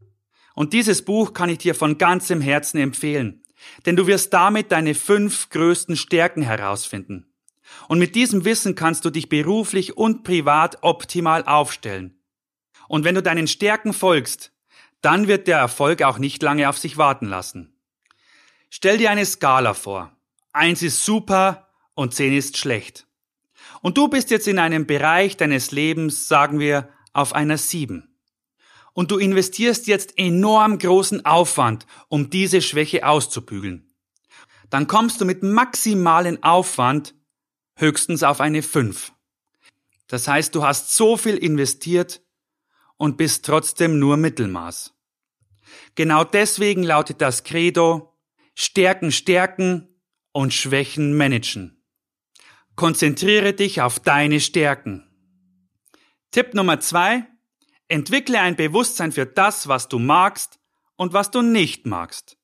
Und 0.55 0.73
dieses 0.73 1.05
Buch 1.05 1.33
kann 1.33 1.49
ich 1.49 1.59
dir 1.59 1.75
von 1.75 1.99
ganzem 1.99 2.41
Herzen 2.41 2.79
empfehlen, 2.79 3.43
denn 3.87 3.97
du 3.97 4.07
wirst 4.07 4.33
damit 4.33 4.71
deine 4.71 4.95
fünf 4.95 5.49
größten 5.51 5.97
Stärken 5.97 6.43
herausfinden. 6.43 7.33
Und 7.89 7.99
mit 7.99 8.15
diesem 8.15 8.45
Wissen 8.45 8.75
kannst 8.75 9.05
du 9.05 9.11
dich 9.11 9.29
beruflich 9.29 9.97
und 9.97 10.25
privat 10.25 10.79
optimal 10.83 11.45
aufstellen. 11.45 12.21
Und 12.89 13.05
wenn 13.05 13.15
du 13.15 13.23
deinen 13.23 13.47
Stärken 13.47 13.93
folgst, 13.93 14.53
dann 15.01 15.29
wird 15.29 15.47
der 15.47 15.59
Erfolg 15.59 16.03
auch 16.03 16.19
nicht 16.19 16.43
lange 16.43 16.69
auf 16.69 16.79
sich 16.79 16.97
warten 16.97 17.27
lassen. 17.27 17.75
Stell 18.71 18.99
dir 18.99 19.11
eine 19.11 19.25
Skala 19.25 19.75
vor. 19.75 20.13
Eins 20.53 20.83
ist 20.83 21.05
super 21.05 21.69
und 21.95 22.15
zehn 22.15 22.37
ist 22.37 22.57
schlecht. 22.57 23.07
Und 23.81 23.97
du 23.97 24.09
bist 24.09 24.31
jetzt 24.31 24.49
in 24.49 24.59
einem 24.59 24.87
Bereich 24.87 25.37
deines 25.37 25.71
Lebens, 25.71 26.29
sagen 26.29 26.59
wir, 26.59 26.89
auf 27.13 27.35
einer 27.35 27.59
sieben. 27.59 28.15
Und 28.93 29.11
du 29.11 29.19
investierst 29.19 29.87
jetzt 29.87 30.19
enorm 30.19 30.79
großen 30.79 31.25
Aufwand, 31.25 31.87
um 32.09 32.31
diese 32.31 32.61
Schwäche 32.61 33.07
auszubügeln. 33.07 33.95
Dann 34.71 34.87
kommst 34.87 35.21
du 35.21 35.25
mit 35.25 35.43
maximalen 35.43 36.43
Aufwand 36.43 37.15
höchstens 37.79 38.23
auf 38.23 38.41
eine 38.41 38.63
fünf. 38.63 39.13
Das 40.07 40.29
heißt, 40.29 40.55
du 40.55 40.65
hast 40.65 40.95
so 40.95 41.17
viel 41.17 41.37
investiert 41.37 42.23
und 42.97 43.17
bist 43.17 43.45
trotzdem 43.45 43.99
nur 43.99 44.17
Mittelmaß. 44.17 44.95
Genau 45.95 46.25
deswegen 46.25 46.83
lautet 46.83 47.21
das 47.21 47.45
Credo 47.45 48.15
Stärken 48.55 49.13
stärken 49.13 49.89
und 50.33 50.53
Schwächen 50.53 51.17
managen. 51.17 51.81
Konzentriere 52.75 53.53
dich 53.53 53.83
auf 53.83 54.01
deine 54.01 54.41
Stärken. 54.41 55.09
Tipp 56.33 56.55
Nummer 56.55 56.81
zwei. 56.81 57.25
Entwickle 57.87 58.41
ein 58.41 58.57
Bewusstsein 58.57 59.13
für 59.13 59.27
das, 59.27 59.69
was 59.69 59.89
du 59.89 60.01
magst 60.01 60.59
und 60.97 61.13
was 61.13 61.31
du 61.31 61.41
nicht 61.41 61.87
magst. 61.87 62.37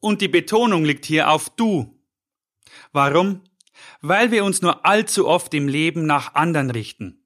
Und 0.00 0.22
die 0.22 0.28
Betonung 0.28 0.84
liegt 0.84 1.04
hier 1.04 1.30
auf 1.30 1.50
du. 1.50 2.02
Warum? 2.92 3.42
Weil 4.06 4.30
wir 4.30 4.44
uns 4.44 4.60
nur 4.60 4.84
allzu 4.84 5.26
oft 5.26 5.54
im 5.54 5.66
Leben 5.66 6.04
nach 6.04 6.34
anderen 6.34 6.70
richten. 6.70 7.24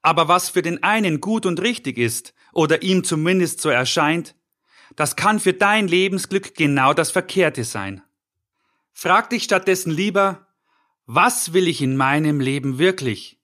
Aber 0.00 0.26
was 0.26 0.48
für 0.48 0.62
den 0.62 0.82
einen 0.82 1.20
gut 1.20 1.44
und 1.44 1.60
richtig 1.60 1.98
ist, 1.98 2.32
oder 2.54 2.82
ihm 2.82 3.04
zumindest 3.04 3.60
so 3.60 3.68
erscheint, 3.68 4.34
das 4.96 5.16
kann 5.16 5.38
für 5.38 5.52
dein 5.52 5.86
Lebensglück 5.86 6.54
genau 6.54 6.94
das 6.94 7.10
Verkehrte 7.10 7.62
sein. 7.62 8.00
Frag 8.94 9.28
dich 9.28 9.42
stattdessen 9.42 9.90
lieber, 9.90 10.46
was 11.04 11.52
will 11.52 11.68
ich 11.68 11.82
in 11.82 11.94
meinem 11.94 12.40
Leben 12.40 12.78
wirklich? 12.78 13.38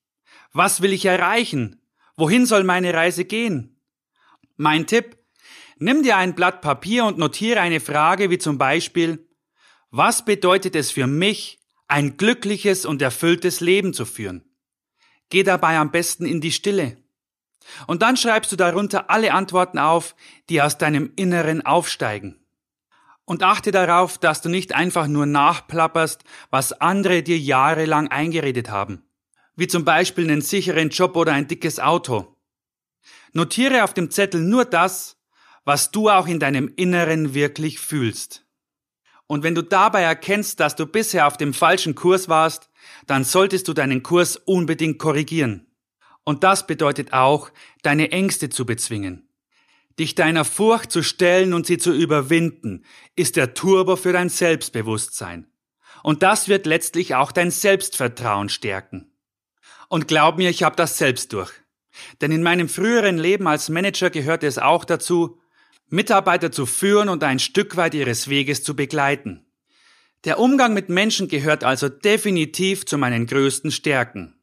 Was 0.54 0.80
will 0.80 0.94
ich 0.94 1.04
erreichen? 1.04 1.82
Wohin 2.16 2.46
soll 2.46 2.64
meine 2.64 2.94
Reise 2.94 3.26
gehen? 3.26 3.78
Mein 4.56 4.86
Tipp, 4.86 5.18
nimm 5.76 6.02
dir 6.02 6.16
ein 6.16 6.34
Blatt 6.34 6.62
Papier 6.62 7.04
und 7.04 7.18
notiere 7.18 7.60
eine 7.60 7.80
Frage 7.80 8.30
wie 8.30 8.38
zum 8.38 8.56
Beispiel, 8.56 9.28
was 9.90 10.24
bedeutet 10.24 10.74
es 10.74 10.90
für 10.90 11.06
mich, 11.06 11.60
ein 11.88 12.16
glückliches 12.16 12.86
und 12.86 13.02
erfülltes 13.02 13.60
Leben 13.60 13.92
zu 13.92 14.04
führen? 14.04 14.44
Geh 15.30 15.42
dabei 15.42 15.78
am 15.78 15.90
besten 15.90 16.26
in 16.26 16.40
die 16.40 16.52
Stille. 16.52 16.96
Und 17.86 18.02
dann 18.02 18.16
schreibst 18.16 18.52
du 18.52 18.56
darunter 18.56 19.10
alle 19.10 19.32
Antworten 19.32 19.78
auf, 19.78 20.14
die 20.48 20.60
aus 20.60 20.78
deinem 20.78 21.12
Inneren 21.16 21.64
aufsteigen. 21.64 22.40
Und 23.24 23.42
achte 23.42 23.70
darauf, 23.70 24.18
dass 24.18 24.42
du 24.42 24.50
nicht 24.50 24.74
einfach 24.74 25.06
nur 25.06 25.24
nachplapperst, 25.24 26.24
was 26.50 26.72
andere 26.72 27.22
dir 27.22 27.38
jahrelang 27.38 28.08
eingeredet 28.08 28.68
haben. 28.68 29.02
Wie 29.56 29.66
zum 29.66 29.84
Beispiel 29.84 30.24
einen 30.24 30.42
sicheren 30.42 30.90
Job 30.90 31.16
oder 31.16 31.32
ein 31.32 31.48
dickes 31.48 31.80
Auto. 31.80 32.36
Notiere 33.32 33.82
auf 33.82 33.94
dem 33.94 34.10
Zettel 34.10 34.42
nur 34.42 34.64
das, 34.64 35.16
was 35.64 35.90
du 35.90 36.10
auch 36.10 36.26
in 36.26 36.38
deinem 36.38 36.70
Inneren 36.76 37.32
wirklich 37.32 37.80
fühlst. 37.80 38.43
Und 39.26 39.42
wenn 39.42 39.54
du 39.54 39.62
dabei 39.62 40.02
erkennst, 40.02 40.60
dass 40.60 40.76
du 40.76 40.86
bisher 40.86 41.26
auf 41.26 41.36
dem 41.36 41.54
falschen 41.54 41.94
Kurs 41.94 42.28
warst, 42.28 42.70
dann 43.06 43.24
solltest 43.24 43.68
du 43.68 43.72
deinen 43.72 44.02
Kurs 44.02 44.36
unbedingt 44.36 44.98
korrigieren. 44.98 45.66
Und 46.24 46.44
das 46.44 46.66
bedeutet 46.66 47.12
auch, 47.12 47.50
deine 47.82 48.12
Ängste 48.12 48.48
zu 48.48 48.66
bezwingen. 48.66 49.28
Dich 49.98 50.14
deiner 50.14 50.44
Furcht 50.44 50.90
zu 50.90 51.02
stellen 51.02 51.54
und 51.54 51.66
sie 51.66 51.78
zu 51.78 51.92
überwinden, 51.92 52.84
ist 53.14 53.36
der 53.36 53.54
Turbo 53.54 53.96
für 53.96 54.12
dein 54.12 54.28
Selbstbewusstsein. 54.28 55.46
Und 56.02 56.22
das 56.22 56.48
wird 56.48 56.66
letztlich 56.66 57.14
auch 57.14 57.32
dein 57.32 57.50
Selbstvertrauen 57.50 58.48
stärken. 58.48 59.12
Und 59.88 60.08
glaub 60.08 60.36
mir, 60.36 60.50
ich 60.50 60.62
habe 60.62 60.76
das 60.76 60.98
selbst 60.98 61.32
durch. 61.32 61.52
Denn 62.20 62.32
in 62.32 62.42
meinem 62.42 62.68
früheren 62.68 63.18
Leben 63.18 63.46
als 63.46 63.68
Manager 63.68 64.10
gehörte 64.10 64.46
es 64.46 64.58
auch 64.58 64.84
dazu, 64.84 65.38
Mitarbeiter 65.94 66.52
zu 66.52 66.66
führen 66.66 67.08
und 67.08 67.22
ein 67.24 67.38
Stück 67.38 67.76
weit 67.76 67.94
ihres 67.94 68.28
Weges 68.28 68.62
zu 68.62 68.76
begleiten. 68.76 69.46
Der 70.24 70.38
Umgang 70.38 70.74
mit 70.74 70.88
Menschen 70.88 71.28
gehört 71.28 71.64
also 71.64 71.88
definitiv 71.88 72.84
zu 72.86 72.98
meinen 72.98 73.26
größten 73.26 73.70
Stärken. 73.70 74.34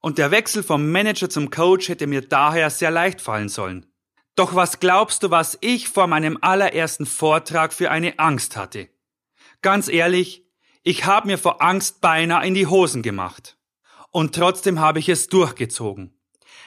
Und 0.00 0.18
der 0.18 0.30
Wechsel 0.30 0.62
vom 0.62 0.90
Manager 0.90 1.28
zum 1.28 1.50
Coach 1.50 1.88
hätte 1.88 2.06
mir 2.06 2.22
daher 2.22 2.70
sehr 2.70 2.90
leicht 2.90 3.20
fallen 3.20 3.48
sollen. 3.48 3.86
Doch 4.34 4.54
was 4.54 4.80
glaubst 4.80 5.22
du, 5.22 5.30
was 5.30 5.56
ich 5.60 5.88
vor 5.88 6.06
meinem 6.06 6.38
allerersten 6.40 7.06
Vortrag 7.06 7.72
für 7.72 7.90
eine 7.90 8.18
Angst 8.18 8.56
hatte? 8.56 8.88
Ganz 9.62 9.88
ehrlich, 9.88 10.44
ich 10.82 11.06
habe 11.06 11.26
mir 11.26 11.38
vor 11.38 11.62
Angst 11.62 12.00
beinahe 12.00 12.46
in 12.46 12.54
die 12.54 12.66
Hosen 12.66 13.02
gemacht. 13.02 13.56
Und 14.10 14.34
trotzdem 14.34 14.80
habe 14.80 14.98
ich 14.98 15.08
es 15.08 15.28
durchgezogen. 15.28 16.16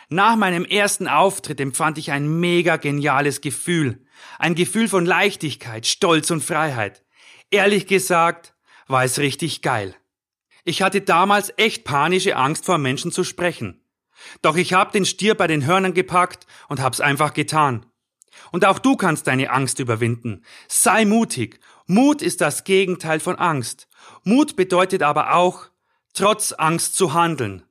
Nach 0.09 0.35
meinem 0.35 0.65
ersten 0.65 1.07
Auftritt 1.07 1.59
empfand 1.59 1.97
ich 1.97 2.11
ein 2.11 2.39
mega 2.39 2.77
geniales 2.77 3.41
Gefühl. 3.41 4.05
Ein 4.37 4.55
Gefühl 4.55 4.87
von 4.87 5.05
Leichtigkeit, 5.05 5.85
Stolz 5.85 6.31
und 6.31 6.43
Freiheit. 6.43 7.03
Ehrlich 7.51 7.87
gesagt, 7.87 8.53
war 8.87 9.03
es 9.03 9.19
richtig 9.19 9.61
geil. 9.61 9.95
Ich 10.63 10.81
hatte 10.81 11.01
damals 11.01 11.53
echt 11.57 11.83
panische 11.83 12.35
Angst 12.35 12.65
vor 12.65 12.77
Menschen 12.77 13.11
zu 13.11 13.23
sprechen. 13.23 13.81
Doch 14.41 14.55
ich 14.55 14.73
hab 14.73 14.91
den 14.91 15.05
Stier 15.05 15.35
bei 15.35 15.47
den 15.47 15.65
Hörnern 15.65 15.93
gepackt 15.93 16.45
und 16.67 16.81
hab's 16.81 17.01
einfach 17.01 17.33
getan. 17.33 17.85
Und 18.51 18.65
auch 18.65 18.79
du 18.79 18.95
kannst 18.95 19.27
deine 19.27 19.51
Angst 19.51 19.79
überwinden. 19.79 20.43
Sei 20.67 21.05
mutig. 21.05 21.59
Mut 21.87 22.21
ist 22.21 22.41
das 22.41 22.63
Gegenteil 22.63 23.19
von 23.19 23.35
Angst. 23.35 23.87
Mut 24.23 24.55
bedeutet 24.55 25.03
aber 25.03 25.33
auch, 25.35 25.67
trotz 26.13 26.51
Angst 26.53 26.95
zu 26.95 27.13
handeln. 27.13 27.63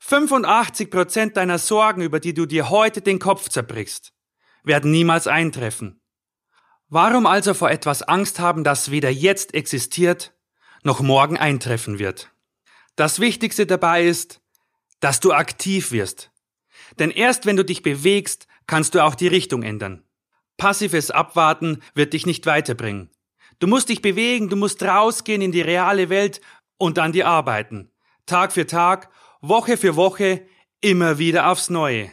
85 0.00 0.90
Prozent 0.90 1.36
deiner 1.36 1.58
Sorgen, 1.58 2.02
über 2.02 2.18
die 2.18 2.34
du 2.34 2.46
dir 2.46 2.70
heute 2.70 3.02
den 3.02 3.18
Kopf 3.18 3.48
zerbrichst, 3.48 4.12
werden 4.64 4.90
niemals 4.90 5.26
eintreffen. 5.26 6.00
Warum 6.88 7.26
also 7.26 7.54
vor 7.54 7.70
etwas 7.70 8.02
Angst 8.02 8.38
haben, 8.38 8.64
das 8.64 8.90
weder 8.90 9.10
jetzt 9.10 9.54
existiert, 9.54 10.34
noch 10.82 11.00
morgen 11.00 11.38
eintreffen 11.38 11.98
wird. 11.98 12.30
Das 12.96 13.18
Wichtigste 13.18 13.66
dabei 13.66 14.04
ist, 14.04 14.40
dass 15.00 15.20
du 15.20 15.32
aktiv 15.32 15.90
wirst. 15.92 16.30
Denn 16.98 17.10
erst 17.10 17.46
wenn 17.46 17.56
du 17.56 17.64
dich 17.64 17.82
bewegst, 17.82 18.46
kannst 18.66 18.94
du 18.94 19.02
auch 19.02 19.14
die 19.14 19.28
Richtung 19.28 19.62
ändern. 19.62 20.04
Passives 20.58 21.10
Abwarten 21.10 21.82
wird 21.94 22.12
dich 22.12 22.26
nicht 22.26 22.44
weiterbringen. 22.46 23.10
Du 23.58 23.66
musst 23.66 23.88
dich 23.88 24.02
bewegen, 24.02 24.48
du 24.48 24.56
musst 24.56 24.82
rausgehen 24.82 25.40
in 25.40 25.52
die 25.52 25.62
reale 25.62 26.08
Welt 26.08 26.40
und 26.76 26.98
an 26.98 27.12
die 27.12 27.24
arbeiten. 27.24 27.90
Tag 28.26 28.52
für 28.52 28.66
Tag, 28.66 29.08
Woche 29.40 29.76
für 29.76 29.96
Woche, 29.96 30.46
Immer 30.84 31.18
wieder 31.18 31.48
aufs 31.48 31.70
Neue. 31.70 32.10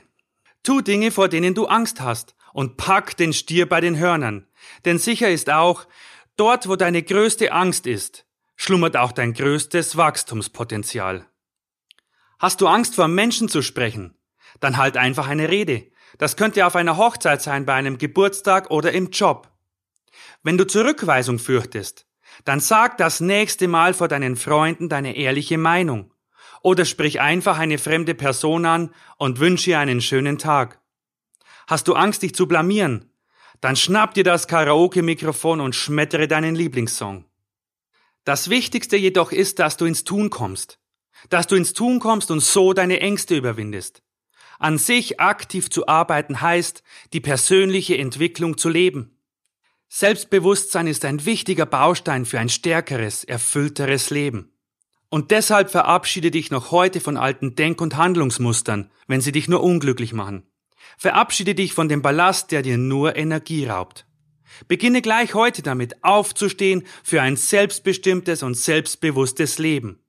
Tu 0.62 0.82
Dinge, 0.82 1.10
vor 1.10 1.28
denen 1.28 1.56
du 1.56 1.66
Angst 1.66 2.02
hast 2.02 2.36
und 2.54 2.78
pack 2.78 3.18
den 3.18 3.34
Stier 3.34 3.68
bei 3.68 3.82
den 3.82 3.98
Hörnern. 3.98 4.48
Denn 4.86 4.98
sicher 4.98 5.30
ist 5.30 5.50
auch, 5.50 5.88
dort 6.36 6.68
wo 6.68 6.76
deine 6.76 7.04
größte 7.04 7.52
Angst 7.52 7.88
ist, 7.88 8.26
schlummert 8.56 8.98
auch 8.98 9.12
dein 9.12 9.34
größtes 9.34 9.98
Wachstumspotenzial. 9.98 11.26
Hast 12.40 12.62
du 12.62 12.68
Angst 12.68 12.96
vor 12.96 13.08
Menschen 13.08 13.50
zu 13.50 13.62
sprechen? 13.62 14.18
Dann 14.60 14.78
halt 14.78 14.98
einfach 14.98 15.28
eine 15.28 15.50
Rede. 15.50 15.88
Das 16.18 16.38
könnte 16.38 16.66
auf 16.66 16.76
einer 16.76 16.98
Hochzeit 16.98 17.42
sein, 17.42 17.66
bei 17.66 17.74
einem 17.74 17.98
Geburtstag 17.98 18.72
oder 18.72 18.92
im 18.92 19.12
Job. 19.12 19.50
Wenn 20.44 20.58
du 20.58 20.66
Zurückweisung 20.66 21.40
fürchtest, 21.40 22.06
dann 22.46 22.60
sag 22.60 22.98
das 22.98 23.20
nächste 23.20 23.68
Mal 23.68 23.94
vor 23.94 24.08
deinen 24.08 24.36
Freunden 24.36 24.90
deine 24.90 25.16
ehrliche 25.16 25.58
Meinung. 25.58 26.14
Oder 26.62 26.86
sprich 26.86 27.22
einfach 27.22 27.58
eine 27.60 27.78
fremde 27.78 28.16
Person 28.16 28.66
an 28.66 28.94
und 29.18 29.40
wünsche 29.40 29.72
ihr 29.72 29.80
einen 29.80 30.02
schönen 30.02 30.38
Tag. 30.38 30.79
Hast 31.70 31.88
du 31.88 31.94
Angst, 31.94 32.24
dich 32.24 32.34
zu 32.34 32.48
blamieren? 32.48 33.12
Dann 33.62 33.76
schnapp 33.76 34.16
dir 34.16 34.24
das 34.24 34.48
Karaoke-Mikrofon 34.48 35.62
und 35.62 35.76
schmettere 35.76 36.28
deinen 36.28 36.56
Lieblingssong. 36.56 37.26
Das 38.24 38.50
Wichtigste 38.50 38.98
jedoch 38.98 39.32
ist, 39.32 39.60
dass 39.60 39.78
du 39.78 39.86
ins 39.86 40.04
Tun 40.04 40.32
kommst. 40.32 40.80
Dass 41.30 41.46
du 41.46 41.54
ins 41.54 41.74
Tun 41.74 42.00
kommst 42.00 42.32
und 42.32 42.40
so 42.40 42.74
deine 42.74 43.02
Ängste 43.02 43.38
überwindest. 43.38 44.02
An 44.58 44.80
sich 44.80 45.20
aktiv 45.20 45.70
zu 45.70 45.88
arbeiten 45.88 46.42
heißt, 46.42 46.82
die 47.14 47.20
persönliche 47.20 48.00
Entwicklung 48.00 48.58
zu 48.58 48.70
leben. 48.70 49.20
Selbstbewusstsein 49.90 50.88
ist 50.88 51.06
ein 51.06 51.24
wichtiger 51.28 51.68
Baustein 51.68 52.26
für 52.26 52.40
ein 52.40 52.50
stärkeres, 52.50 53.24
erfüllteres 53.24 54.10
Leben. 54.10 54.54
Und 55.10 55.30
deshalb 55.30 55.70
verabschiede 55.70 56.32
dich 56.32 56.50
noch 56.50 56.72
heute 56.72 57.00
von 57.00 57.16
alten 57.16 57.54
Denk- 57.54 57.80
und 57.80 57.96
Handlungsmustern, 57.96 58.90
wenn 59.06 59.22
sie 59.22 59.32
dich 59.32 59.48
nur 59.48 59.62
unglücklich 59.62 60.14
machen. 60.14 60.49
Verabschiede 61.00 61.56
dich 61.56 61.74
von 61.74 61.88
dem 61.88 62.02
Ballast, 62.02 62.52
der 62.52 62.62
dir 62.62 62.78
nur 62.78 63.16
Energie 63.16 63.66
raubt. 63.66 64.06
Beginne 64.68 65.02
gleich 65.02 65.34
heute 65.34 65.62
damit, 65.62 66.04
aufzustehen 66.04 66.86
für 67.06 67.22
ein 67.22 67.38
selbstbestimmtes 67.38 68.44
und 68.44 68.56
selbstbewusstes 68.56 69.60
Leben. 69.60 70.04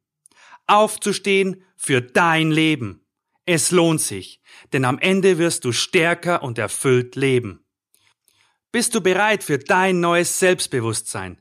Aufzustehen 0.66 1.62
für 1.76 2.02
dein 2.02 2.50
Leben. 2.50 3.06
Es 3.46 3.70
lohnt 3.70 4.00
sich, 4.00 4.42
denn 4.72 4.84
am 4.84 4.98
Ende 4.98 5.38
wirst 5.38 5.64
du 5.64 5.70
stärker 5.70 6.42
und 6.42 6.58
erfüllt 6.58 7.14
leben. 7.14 7.64
Bist 8.72 8.92
du 8.92 9.00
bereit 9.00 9.44
für 9.44 9.58
dein 9.58 10.00
neues 10.00 10.40
Selbstbewusstsein? 10.40 11.40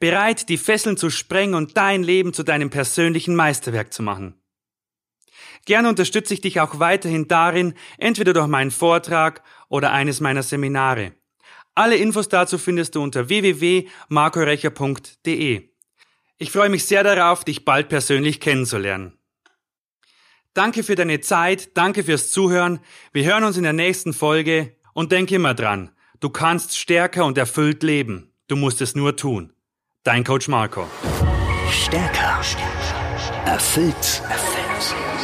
Bereit, 0.00 0.48
die 0.48 0.58
Fesseln 0.58 0.96
zu 0.96 1.10
sprengen 1.10 1.54
und 1.54 1.76
dein 1.76 2.02
Leben 2.02 2.32
zu 2.32 2.42
deinem 2.42 2.70
persönlichen 2.70 3.36
Meisterwerk 3.36 3.92
zu 3.92 4.02
machen? 4.02 4.39
Gerne 5.66 5.88
unterstütze 5.88 6.34
ich 6.34 6.40
dich 6.40 6.60
auch 6.60 6.78
weiterhin 6.78 7.26
darin, 7.28 7.74
entweder 7.98 8.32
durch 8.32 8.46
meinen 8.46 8.70
Vortrag 8.70 9.42
oder 9.68 9.92
eines 9.92 10.20
meiner 10.20 10.42
Seminare. 10.42 11.12
Alle 11.74 11.96
Infos 11.96 12.28
dazu 12.28 12.58
findest 12.58 12.94
du 12.94 13.02
unter 13.02 13.28
www.markorecher.de. 13.28 15.68
Ich 16.38 16.52
freue 16.52 16.70
mich 16.70 16.84
sehr 16.84 17.04
darauf, 17.04 17.44
dich 17.44 17.64
bald 17.64 17.88
persönlich 17.88 18.40
kennenzulernen. 18.40 19.16
Danke 20.54 20.82
für 20.82 20.96
deine 20.96 21.20
Zeit, 21.20 21.76
danke 21.76 22.02
fürs 22.02 22.30
Zuhören. 22.30 22.80
Wir 23.12 23.24
hören 23.24 23.44
uns 23.44 23.56
in 23.56 23.62
der 23.62 23.72
nächsten 23.72 24.12
Folge 24.12 24.76
und 24.94 25.12
denk 25.12 25.30
immer 25.30 25.54
dran, 25.54 25.92
Du 26.20 26.28
kannst 26.28 26.76
stärker 26.76 27.24
und 27.24 27.38
erfüllt 27.38 27.82
leben. 27.82 28.30
Du 28.46 28.54
musst 28.54 28.82
es 28.82 28.94
nur 28.94 29.16
tun. 29.16 29.54
Dein 30.02 30.22
Coach 30.22 30.48
Marco. 30.48 30.86
Stärker. 31.70 32.42
Erfüllt. 33.46 34.22
Erfüllt. 34.28 34.59